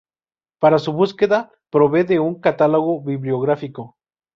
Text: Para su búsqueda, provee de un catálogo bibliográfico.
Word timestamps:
Para 0.59 0.79
su 0.79 0.93
búsqueda, 0.93 1.51
provee 1.69 2.01
de 2.05 2.19
un 2.19 2.41
catálogo 2.41 3.03
bibliográfico. 3.03 3.97